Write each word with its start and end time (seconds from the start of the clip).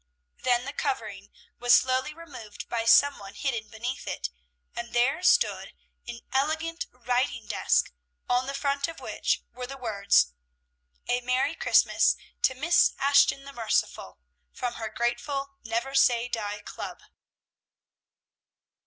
Then 0.41 0.65
the 0.65 0.73
covering 0.73 1.29
was 1.59 1.75
slowly 1.75 2.11
removed 2.11 2.67
by 2.67 2.85
some 2.85 3.19
one 3.19 3.35
hidden 3.35 3.69
beneath 3.69 4.07
it, 4.07 4.31
and 4.75 4.93
there 4.93 5.21
stood 5.21 5.73
an 6.07 6.21
elegant 6.33 6.87
writing 6.91 7.45
desk, 7.45 7.91
on 8.27 8.47
the 8.47 8.55
front 8.55 8.87
of 8.87 8.99
which 8.99 9.43
were 9.53 9.67
the 9.67 9.77
words: 9.77 10.33
"A 11.07 11.21
MERRY 11.21 11.53
CHRISTMAS 11.53 12.15
TO 12.41 12.55
MISS 12.55 12.93
ASHTON 12.97 13.43
THE 13.43 13.53
MERCIFUL 13.53 14.17
FROM 14.51 14.73
HER 14.73 14.89
GRATEFUL 14.89 15.57
NEVER 15.65 15.93
SAY 15.93 16.27
DIE 16.29 16.61
CLUB." 16.61 17.03